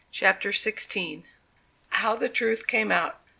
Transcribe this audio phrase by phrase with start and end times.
[0.11, 1.21] CHAPTER XVI.
[1.89, 3.23] HOW THE TRUTH CAME OUT.